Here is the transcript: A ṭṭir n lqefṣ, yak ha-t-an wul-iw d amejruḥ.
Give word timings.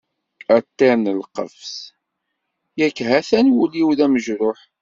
A 0.55 0.57
ṭṭir 0.65 0.95
n 0.97 1.13
lqefṣ, 1.21 1.71
yak 2.79 2.97
ha-t-an 3.07 3.51
wul-iw 3.55 3.89
d 3.97 3.99
amejruḥ. 4.05 4.59